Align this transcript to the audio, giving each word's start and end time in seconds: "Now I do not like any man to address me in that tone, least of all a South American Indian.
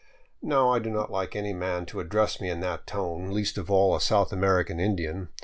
"Now 0.41 0.71
I 0.71 0.79
do 0.79 0.89
not 0.89 1.11
like 1.11 1.35
any 1.35 1.53
man 1.53 1.85
to 1.85 1.99
address 1.99 2.41
me 2.41 2.49
in 2.49 2.59
that 2.61 2.87
tone, 2.87 3.29
least 3.29 3.59
of 3.59 3.69
all 3.69 3.95
a 3.95 4.01
South 4.01 4.33
American 4.33 4.79
Indian. 4.79 5.29